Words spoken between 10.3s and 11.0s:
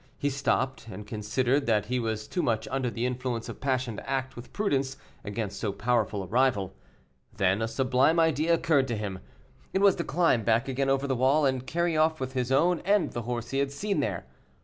back again